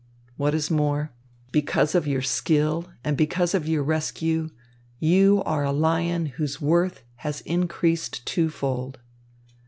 [0.35, 1.11] What is more,
[1.51, 4.49] because of your skill and because of your rescue,
[4.97, 8.97] you are a lion whose worth has increased twofold."